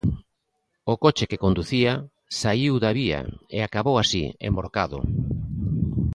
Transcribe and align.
O 0.91 0.93
coche 1.03 1.29
que 1.29 1.41
conducía 1.45 1.93
saíu 2.41 2.73
da 2.83 2.91
vía 2.99 3.21
e 3.57 3.59
acabou 3.61 3.95
así, 3.99 4.23
envorcado. 4.47 4.99